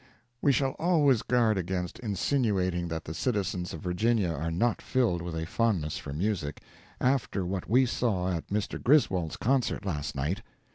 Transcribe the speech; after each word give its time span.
—We 0.41 0.51
shall 0.51 0.71
always 0.79 1.21
guard 1.21 1.59
against 1.59 1.99
insinuating 1.99 2.87
that 2.87 3.05
the 3.05 3.13
citizens 3.13 3.71
of 3.71 3.81
Virginia 3.81 4.31
are 4.31 4.49
not 4.49 4.81
filled 4.81 5.21
with 5.21 5.35
a 5.35 5.45
fondness 5.45 5.99
for 5.99 6.11
music, 6.11 6.63
after 6.99 7.45
what 7.45 7.69
we 7.69 7.85
saw 7.85 8.31
at 8.35 8.47
Mr. 8.47 8.81
Griswold's 8.81 9.37
Concert 9.37 9.85
last 9.85 10.15
night. 10.15 10.41